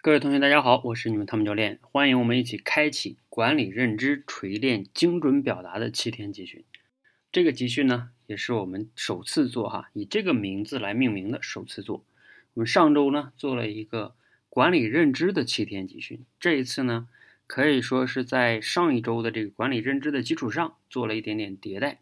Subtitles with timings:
[0.00, 6.64] 各位同学，大家好，我是你们汤姆教练，欢迎我们一起开启管理认知、锤炼精准表达的七天集训。
[7.32, 12.04] 这个集训呢，也是我们首次做哈，以这个名字来命名的首次做。
[12.54, 14.14] 我们上周呢做了一个
[14.48, 17.08] 管理认知的七天集训，这一次呢
[17.48, 21.98] 可以说是在上一周的这个管理认知的基础上做了一点点迭代。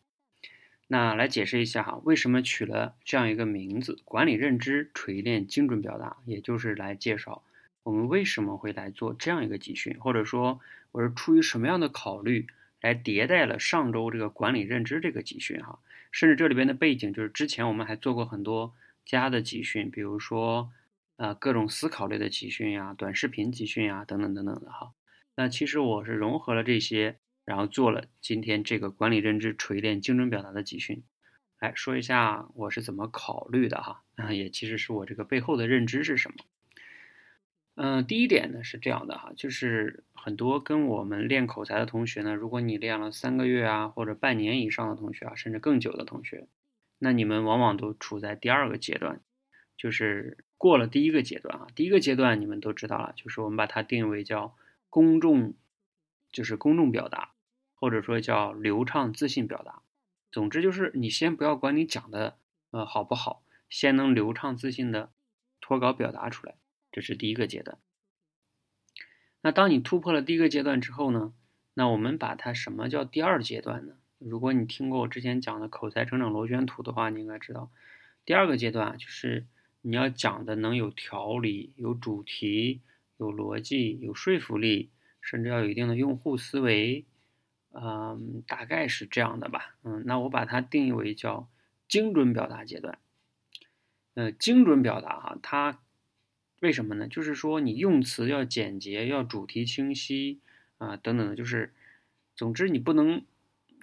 [0.88, 7.42] 那来解释一下哈，为什么取了这样一个名字“管理认知、锤炼精准表达”，也就是来介绍。
[7.86, 10.58] 我们为什么会来做这样一个集训，或者说
[10.90, 12.48] 我是出于什么样的考虑
[12.80, 15.78] 来迭代了上周这个管理认知这个集训哈？
[16.10, 20.72] 甚至这里边的背景就是之前我们还做过很多家的集训，比如说
[21.16, 24.92] 呃各种思考类的集训呀、短视频集训呀等等等等的哈。
[25.36, 31.04] 那其实我是融合了这些，然后做了今天这个管理认知锤炼精准表达的集训，
[31.60, 34.02] 来说一下我是怎么考虑的哈。
[34.16, 36.38] 啊，也其实是我这个背后的认知是什么。
[37.76, 46.48] 嗯，第一点呢是这样的哈，就是很多跟我们练口才的同学呢，如果你练了三个月啊，或者半年以上的同学啊，甚至更久的同学，
[46.98, 49.20] 那你们往往都处在第二个阶段，
[49.76, 51.66] 就是过了第一个阶段啊。
[51.74, 54.56] 第一个阶段你们都知道了，就是我们把它定义为叫
[54.88, 55.52] 公众，
[56.32, 57.32] 就是公众表达，
[57.74, 59.82] 或者说叫流畅自信表达。
[60.32, 62.38] 总之就是你先不要管你讲的
[62.70, 65.10] 呃好不好，先能流畅自信的
[65.60, 66.54] 脱稿表达出来。
[66.96, 67.76] 这是第一个阶段。
[69.42, 71.34] 那当你突破了第一个阶段之后呢？
[71.74, 73.98] 那我们把它什么叫第二阶段呢？
[74.18, 77.70] 如果你听过我之前讲的口才成长螺旋图的话，你应该知道，
[78.24, 79.46] 第二个阶段就是
[79.82, 82.80] 你要讲的能有条理、有主题、
[83.18, 84.90] 有逻辑、有说服力，
[85.20, 87.04] 甚至要有一定的用户思维。
[87.72, 89.76] 嗯，大概是这样的吧。
[89.82, 91.50] 嗯，那我把它定义为叫
[91.88, 92.98] 精准表达阶段。
[94.14, 95.82] 呃，精准表达哈，它。
[96.60, 97.06] 为什么呢？
[97.06, 100.40] 就是说你用词要简洁，要主题清晰
[100.78, 101.36] 啊，等等的。
[101.36, 101.74] 就是，
[102.34, 103.22] 总之你不能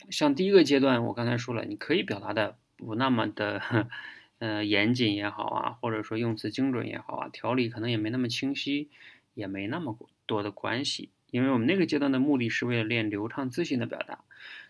[0.10, 3.88] 像第一个阶段，我刚才说了，你可以表达的不那么的
[4.40, 8.90] 呃严谨也好啊，或者说用词精准也好啊，条理可能也没那么清晰，
[9.36, 9.96] 也没那么
[10.26, 11.10] 多的关系。
[11.30, 14.24] 因为我们那个阶段的目的是为了练流畅自信的表达，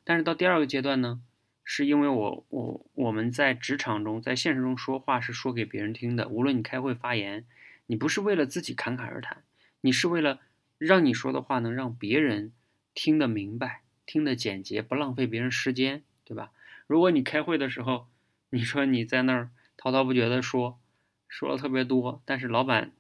[0.04, 1.22] 但是到第二个阶段呢，
[1.64, 7.46] 是因为我我我们在职场中，在现实中说话是说给别人听的，无论你开会发言。
[7.86, 9.44] 你不是为了自己侃侃而谈，
[9.82, 10.40] 你是为了
[10.78, 12.54] 让你说的话能让别人
[12.94, 16.52] 听得明白、听得简洁，不浪费别人时间，对吧？
[16.88, 18.08] 如果你开会的时候，
[18.50, 20.80] 你说你在那儿滔滔不绝的说，
[21.28, 22.92] 说了特别多，但是老板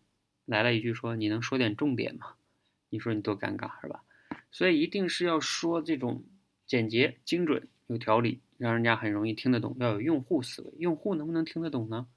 [0.45, 2.35] 来了一句说：“你能说点重点吗？”
[2.89, 4.03] 你说你多尴尬，是吧？
[4.51, 6.23] 所以一定是要说这种
[6.65, 10.71] 简洁、精准、有条理，让人家很容易听得懂，要有用户思维。
[10.77, 12.07] 用户能不能听得懂呢？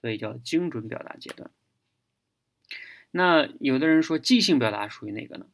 [0.00, 1.50] 所以叫精准表达阶段。
[3.16, 5.46] 那有的人说即兴表达属于哪个呢？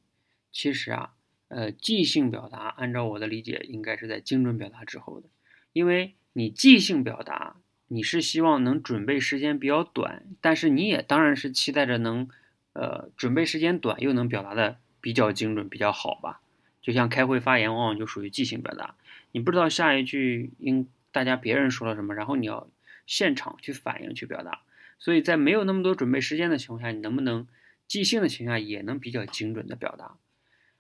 [0.51, 1.13] 其实啊，
[1.49, 5.29] 呃，即兴表达按照我的理解，应该是在精准表达之后的，
[5.75, 7.57] 因为你即兴表达，
[7.89, 12.31] 你是希望能准备时间比较短，但是你也当然是期待着能，
[12.73, 16.41] 呃，准备时间短又能表达的比较精准、比较好吧？
[16.81, 18.95] 就像开会发言，往往就属于即兴表达，
[19.33, 22.71] 你不知道下一句应大家别人说了什么，然后你要
[23.07, 24.63] 现场去反应去表达。
[25.01, 27.49] 所以在没有那么多准备时间的情况下，你能不能
[27.89, 30.19] 即兴的情况下也能比较精准的表达？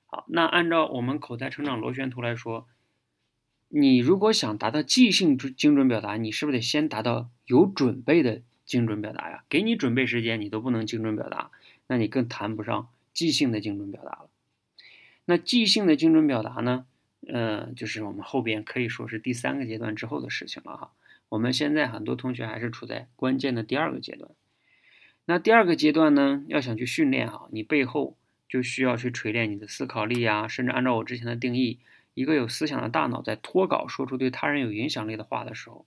[0.06, 2.68] 好，那按照我们口才成长螺旋图来说，
[3.68, 9.44] 你如果想达到即兴精准表达，你是不是得先达到有准备的精准表达呀？
[9.48, 11.50] 给你准备时间，你都不能精准表达，
[11.86, 14.30] 那你更谈不上即兴的精准表达了。
[15.24, 16.86] 那即兴的精准表达呢？
[17.28, 20.92] 呃，就是我们后边可以说是第三个阶段之后的事情了哈。
[21.30, 24.30] 我们现在很多同学还是处在关键的第二个阶段。
[25.24, 28.18] 那第二个阶段呢，要想去训练哈，你背后
[28.48, 31.78] 就需要去锤炼你的思考力啊，甚至按照我之前的定义，
[32.14, 35.86] 一个有思想的大脑在脱稿说出对他人有影响力的话的时候，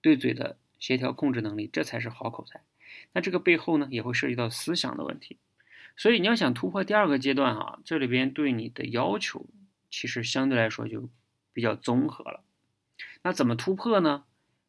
[0.00, 2.60] 对嘴的协调控制能力，这才是好口才。
[3.12, 5.38] 那这个背后呢，也会涉及到思想的问题。
[5.96, 9.46] 所以你要想突破第二个阶段哈，这里边对你的要求
[9.90, 11.08] 其实相对来说就
[11.52, 12.44] 比较综合了。
[13.22, 14.24] 那怎么突破呢？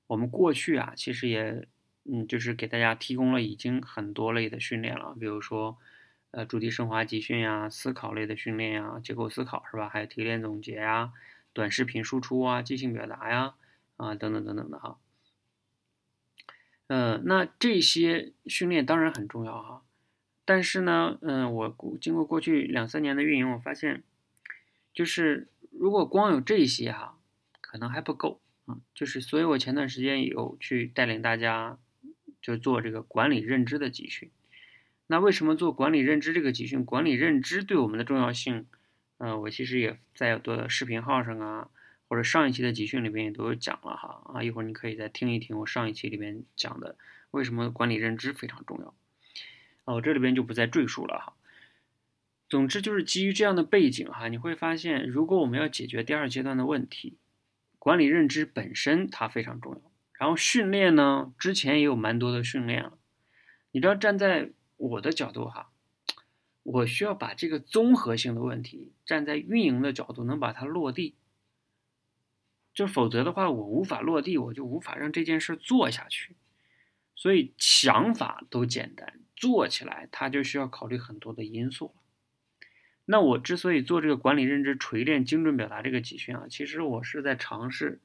[0.07, 1.67] 我们过去啊，其实也，
[2.03, 5.77] 嗯，就是给大家提供了已经很多类的训练了，比如说，
[6.31, 9.89] 呃，主题升华集训呀，思考类的训练呀，结构思考是吧？
[9.89, 11.11] 还有提炼总结呀，
[11.53, 13.55] 短视频输出啊，即兴表达呀，
[13.97, 14.99] 啊，等等等等的哈。
[16.87, 19.81] 嗯，那这些训练当然很重要哈，
[20.45, 24.03] 但是呢，嗯，我经过过去两三年的运营，我发现，
[24.93, 27.17] 就是如果光有这些哈，
[27.59, 28.39] 可能还不够。
[28.65, 31.77] 啊，就是，所以我前段时间有去带领大家，
[32.41, 34.31] 就做这个管理认知的集训。
[35.07, 36.83] 那为什么做管理认知这个集训？
[36.83, 38.65] 管理认知对我们的重要性，
[39.19, 41.69] 呃，我其实也在很多的视频号上啊，
[42.07, 46.97] 或者上一期的集训里边也都有讲了哈啊，一会儿你可以再听一听我上一期里边讲的
[47.29, 48.95] 为什么管理认知非常重要，
[49.83, 51.33] 啊，我这里边就不再赘述了哈。
[52.49, 57.17] 总之就是基于这样的背景哈，你会发现，如果我们要解决第二阶段的问题，
[57.85, 59.91] 管理认知本身它非常重要。
[60.13, 62.97] 然后训练呢，之前也有蛮多的训练了，
[63.69, 64.49] 你知道站在。
[64.77, 65.71] 我的角度哈，
[66.63, 71.15] 我需要把这个综合性的问题站在运营的角度能把它落地，
[72.73, 76.35] 就否则的话我无法落地，我就无法让这件事做下去。
[77.15, 82.01] 所以想法都简单，做起来它就需要考虑很多的因素了。
[83.05, 87.99] 那我之所以做这个管理认知锤炼精准表达这个集训啊，其实我是在尝试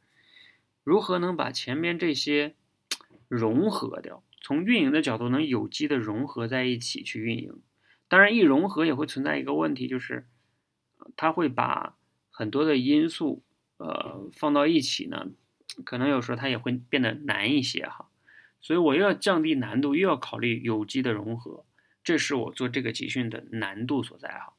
[0.84, 2.54] 如何能把前面这些
[3.28, 4.22] 融合掉。
[4.42, 7.60] 从运营的角度，能有机的融合在一起去运营。
[8.08, 10.26] 当然，一融合也会存在一个问题，就是
[11.16, 11.96] 它会把
[12.30, 13.42] 很多的因素，
[13.76, 15.28] 呃，放到一起呢，
[15.84, 18.08] 可能有时候它也会变得难一些哈。
[18.60, 21.64] 所以我又要降低难度，又要考虑有机的融合，
[22.02, 24.54] 这是我做这个集训的难度所在哈。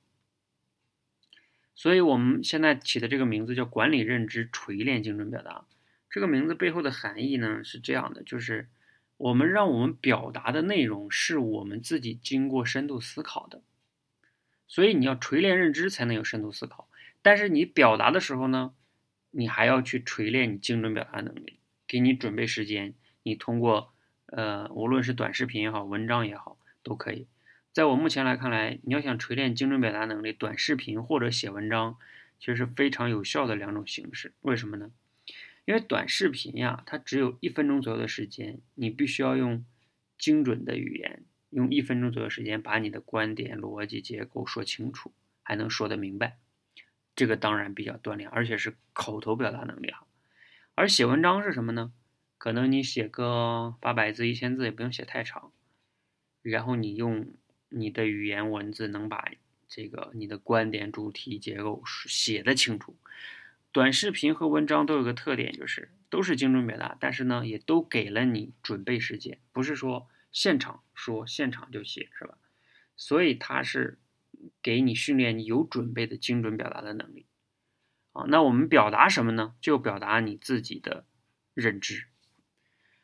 [1.81, 5.65] 所以我们现在起的这个名字叫“管理认知锤炼精准表达”。
[6.11, 8.69] 这个名字背后的含义呢是这样的，就是。
[9.17, 13.61] 我们让我们表达的内容是我们自己经过深度思考的，
[14.67, 16.89] 所以你要锤炼认知才能有深度思考。
[17.21, 18.73] 但是你表达的时候呢，
[19.29, 22.95] 你还要去锤炼你精准表达能力，给你准备时间。
[23.21, 23.93] 你通过
[24.25, 27.27] 呃，无论是短视频也好，文章也好，都可以。
[27.73, 31.97] 在我目前来看来，你要想锤炼精准表达能力，短视频或者写文章，
[32.37, 34.33] 其实是非常有效的两种形式。
[34.41, 34.91] 为什么呢？
[35.63, 39.63] 因为短视频呀，它只有一分钟左右的时间，你必须要用
[40.17, 46.39] 精准的语言，用一分钟左右时间把你的观点、逻辑结构说清楚，还能说得明白，
[47.15, 50.05] 这个当然比较锻炼，而且是口头表达能力哈。
[50.75, 51.93] 而写文章是什么呢？
[52.37, 55.53] 可能你写个八百字、一千字也不用写太长，
[56.41, 57.27] 然后你用
[57.71, 59.31] 你的语言文字能把
[59.67, 62.95] 这个你的观点、主题、结构写得清楚。
[63.71, 72.37] 短视频和文章都有个特点，就是都是精准表达，但是呢，也都给了你准备时间，不是说现场说现场就写，是吧？
[72.97, 73.97] 所以它是
[74.61, 77.25] 给你训练你有准备的精准表达的能力
[78.11, 78.25] 啊。
[78.27, 79.55] 那我们表达什么呢？
[79.61, 81.05] 就表达你自己的
[81.53, 82.07] 认知。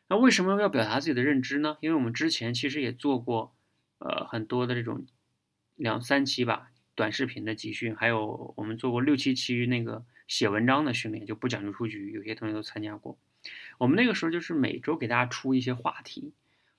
[0.09, 1.77] 那为什么要表达自己的认知呢？
[1.79, 3.56] 因为我们之前其实也做过
[3.99, 5.05] 呃很多的这种
[5.75, 10.05] 两三期吧短视频的集训，还有我们做过六七期那个。
[10.27, 13.17] 写文章的训练就不讲究出局，有些同学都参加过。
[13.77, 16.33] 我们那个时候就是每周给大家出一些话题，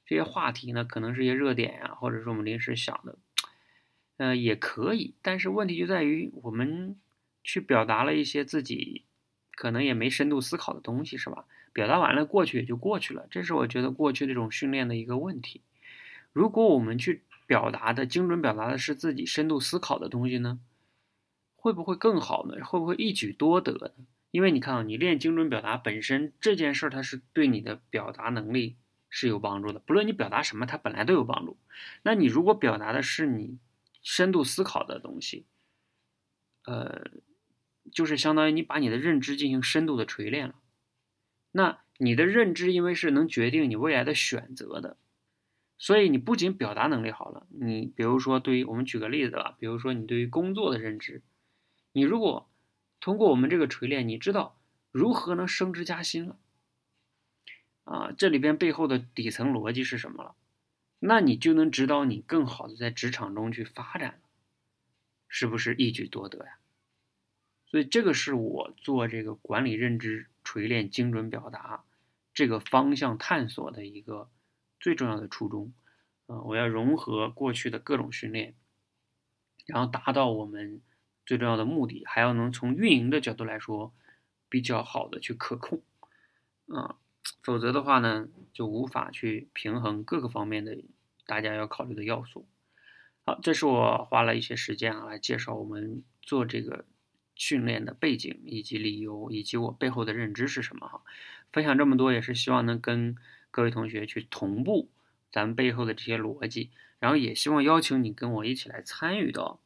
[0.04, 3.16] 这些话题呢可能是一些热点呀，或者是我们临时想的，
[4.18, 5.14] 呃也可以。
[5.22, 7.00] 但是问题就在于我们
[7.42, 9.06] 去表达了一些自己
[9.52, 11.46] 可能也没深度思考的东西，是吧？
[11.72, 15.62] 表达完了过去也就过去了，这是我觉得过去这种训练的一个问题。
[16.38, 20.60] 如果我们去表达的精准表达的是自己深度思考的东西呢？
[21.56, 22.64] 会不会更好呢？
[22.64, 23.90] 会不会一举多得呢？
[24.30, 28.76] 因为你看啊，你练精准表达本身这件事儿，它是对你的表达能力
[29.10, 29.80] 是有帮助的。
[29.80, 31.56] 不论你表达什么，它本来都有帮助。
[32.04, 33.58] 那你如果表达的是你
[34.00, 35.44] 深度思考的东西，
[36.66, 37.10] 呃，
[37.90, 40.54] 就是相当于你把你的认知进行深度的锤炼了。
[41.50, 44.96] 那你的认知，因为是能决定你未来的选择的，
[45.78, 51.22] 所以你不仅表达能力好了，你比如说对于我们举个例子吧，比如说你对于工作的认知。
[51.92, 52.50] 你如果
[53.00, 56.36] 通过我们这个锤炼，你知道如何能升职加薪了，
[57.84, 60.34] 啊，这里边背后的底层逻辑是什么了？
[60.98, 64.28] 那你就能指导你更好的在职场中去发展了，
[65.28, 66.58] 是不是一举多得呀？
[67.66, 71.84] 所以这个是我做这个管理认知锤炼精准表达
[72.34, 74.28] 这个方向探索的一个
[74.80, 75.72] 最重要的初衷，
[76.26, 78.54] 啊，我要融合过去的各种训练，
[79.66, 80.80] 然后达到我们。
[81.26, 83.92] 最重要的目的还要能从运营的角度来说
[84.48, 85.82] 比较好的去可控，
[86.68, 86.96] 啊，
[87.42, 90.78] 否则的话呢就无法去平衡各个方面的
[91.26, 92.48] 大家要考虑的要素。
[93.26, 96.86] 好，这是我花了一些时间啊来介绍我们做这个
[97.34, 101.02] 训练的背景以及理由以及我背后的认知是什么哈。
[101.52, 103.14] 分享这么多也是希望能跟
[103.58, 104.88] 各位同学去同步
[105.32, 109.58] 咱们背后的这些逻辑，然后也希望邀请你跟我一起来参与到。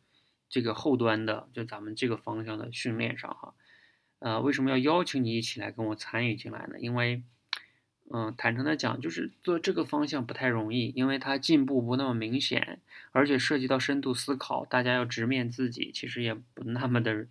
[0.48, 3.54] 这个后端的，就咱们这个方向的训练上哈，
[4.20, 6.80] 呃，为什么要邀请你一起来跟我参与进来呢？
[6.80, 7.22] 因为，
[8.14, 12.78] 嗯，坦诚的讲，就是做这个方向不太容易，因为它进步不那么明显，
[13.10, 17.26] 而且涉及到深度思考，大家要直面自己，其实也不那么的，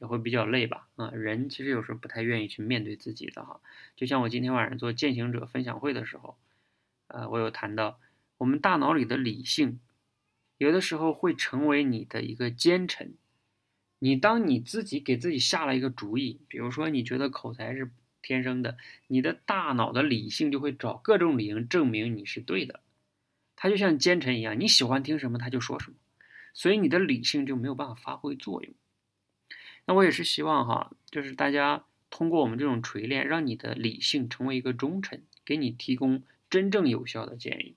[0.00, 0.88] 也会比较累吧。
[0.96, 3.60] 啊，人其实有时候不太愿意去面对自己的哈。
[3.94, 6.36] 就像我今天晚上做践行者分享会的时候，
[7.06, 8.00] 呃，我有谈到，
[8.38, 9.78] 我们大脑里的理性，
[10.58, 13.14] 有的时候会成为你的一个奸臣。
[14.00, 17.92] 你当你自己给自己下了一个主意，比如说你觉得口才是。
[18.26, 22.80] 天生的，你的大脑的理性就会找各种理由证明你是对的，
[23.54, 25.96] 它就像奸臣一样，你喜欢听什么他就说什么，
[26.52, 28.74] 所以你的理性就没有办法发挥作用。
[29.84, 37.76] 那我也是希望哈，就是大家通过我们这种锤炼，让你的理性成为一个忠臣，给你提供真正有效的建议。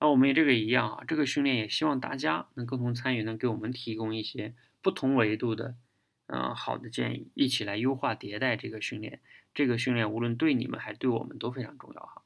[0.00, 5.74] 那我们也这个一样啊，这个训练也希望大家能共同参与，能给我们提供一些不同维度的。
[6.26, 9.20] 嗯，好的建议，一起来优化迭代这个训练。
[9.54, 12.22] 这个训练无论对你们还对我们都非常重要哈。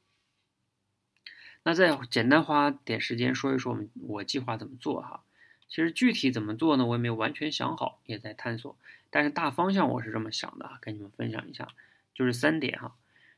[1.63, 5.23] 那再简单花点时间说一说我们我计划怎么做哈。
[5.67, 8.75] 其实具体怎么做呢，我也没有完全想好，也在探索。
[9.11, 11.67] 但是大方向我是这么想的啊，跟你们分享一下，
[12.15, 12.95] 就是三点哈。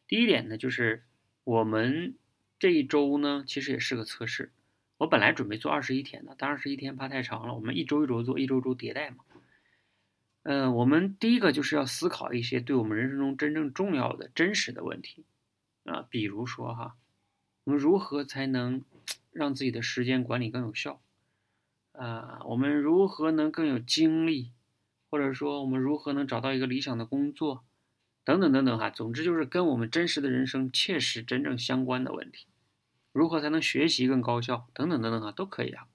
[0.08, 1.04] 第一点呢，就是
[1.44, 2.16] 我们
[2.60, 4.54] 这一周呢，其实也是个测试。
[5.00, 9.26] 我本来准备做二十一天的，但二十一天怕太长了，我们一周一周做，一周周迭代嘛。
[10.44, 15.24] 嗯，我们第一个就是要思考一些对我们人生中真正重要的真实的问题
[15.84, 16.96] 啊，比如说哈，
[17.66, 18.84] 我们如何才能
[19.32, 21.00] 让自己的时间管理更有效？
[21.92, 24.52] 啊，我们如何能更有精力？
[25.10, 27.66] 或者说，我们如何能找到一个理想的工作？
[28.24, 32.48] 等等等等哈，总之就是跟我们真实的人生切实真正相关的问题。
[33.12, 34.70] 如何才能学习更高效？
[34.74, 35.86] 等等等等哈，都可以啊，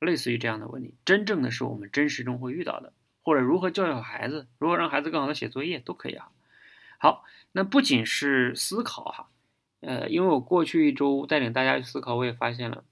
[0.00, 2.94] 类似于这样的问题，真正的是我们真实中会遇到的。
[3.22, 6.30] 或者如何教育好孩子，如何让孩子更好的写作业都可以啊。
[6.98, 9.30] 好，那不仅是思考哈，
[9.80, 12.84] 呃，因为我过去一周带领大家去思考，我也发现了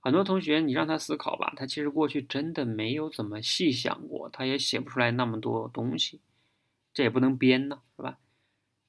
[0.00, 6.20] 很多同学，你让他思考吧，他其实过去真的没有怎么细想过，他也写不出来那么多东西，
[6.92, 8.18] 这也不能编呢，是吧？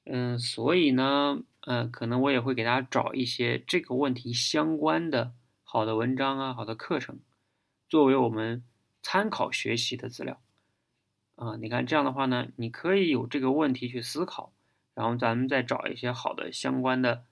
[0.03, 7.20] 嗯，所以呢，呃，可能我也会给大家找一些这个问题相关的好的文章啊，好的课程，
[7.88, 8.63] 作为我们
[9.01, 10.41] 参考学习的资料。
[11.38, 14.51] 啊，你看这样的话呢，你可以有这个问题去思考，
[14.96, 17.25] 然后咱们再找一些好的相关的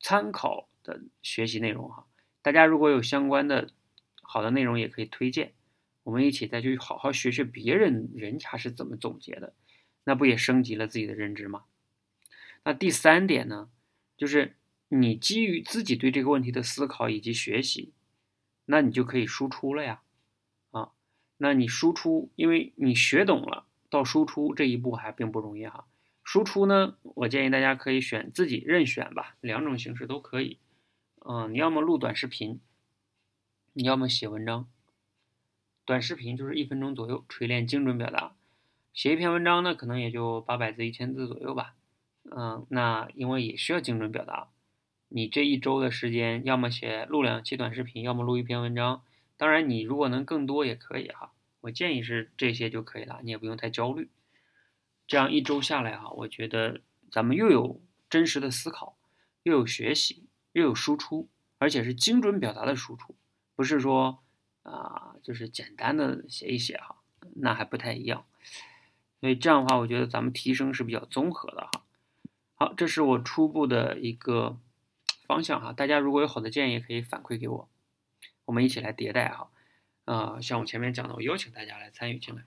[0.00, 2.06] 参考的学习内容哈。
[2.40, 3.68] 大家如果有相关的
[4.22, 5.52] 好的内容，也可以推荐，
[6.04, 9.52] 我们一起再去好好学学别人人家是怎么总结的，
[10.04, 11.64] 那不也升级了自己的认知吗？
[12.64, 13.68] 那第三点呢，
[14.16, 14.56] 就是
[14.88, 17.92] 你基于自己对这个问题的思考以及学习，
[18.64, 20.00] 那你就可以输出了呀。
[21.42, 25.86] 那你输出，因为你学懂了，到输出这一步还并不容易哈。
[26.22, 30.58] 输出呢，我建议大家可以选自己任选吧，两种形式都可以。
[31.26, 32.60] 嗯，你要么录短视频，
[33.72, 34.68] 你要么写文章。
[35.86, 38.34] 短视频就是一分钟左右，锤炼精准表达。
[38.92, 41.74] 写一篇文章呢，可能也就八百字、一千字左右吧。
[42.30, 44.48] 嗯，那因为也需要精准表达，
[45.08, 49.02] 你这一周的时间，要么写录两期短视频，要么录一篇文章。
[49.40, 51.32] 当然，你如果能更多也可以哈。
[51.62, 54.10] 我建议是这些就可以了，你也不用太焦虑。
[55.06, 57.80] 这样一周下来哈，我觉得咱们又有
[58.10, 58.98] 真实的思考，
[59.44, 63.16] 又有学习，又有输出，而且是精准表达的输出，
[63.56, 64.22] 不是说
[64.62, 66.96] 啊，就是简单的写一写哈，
[67.36, 68.26] 那还不太一样。
[69.22, 71.82] 所以这样的话，我觉得咱们提升是比较综合的哈。
[72.56, 74.58] 好，这是我初步的一个
[75.26, 77.70] 方向哈，大家如果有好的建议，可以反馈给我。
[78.50, 79.48] 我们一起来迭代哈，
[80.06, 82.42] 啊，像我前面讲的，我邀请大家来参与进来，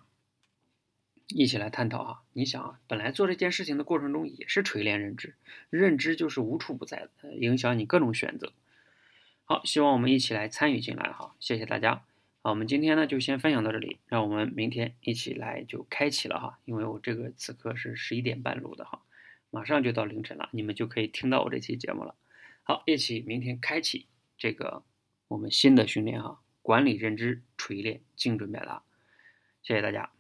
[1.30, 2.24] 一起来探讨哈。
[2.34, 5.38] 你想啊，本来做这件事情的过程中也是锤炼认知，
[5.70, 8.52] 认知就是无处不在的，影响你各种选择。
[9.46, 12.04] 好，希望我们一起来参与进来哈，谢谢大家。
[12.42, 19.02] 好，我们今天呢就先分享到这里，让我们明天一起来就开启了哈，因为我这个此刻是十一点半录的哈，
[19.52, 22.16] 马上就到凌晨了，你们就可以听到我这期节目了。
[22.64, 24.08] 好，一起明天开启
[24.38, 24.84] 这个。
[25.28, 28.84] 我们新的训练哈，管理认知，锤炼精准表达，
[29.62, 30.13] 谢谢大家。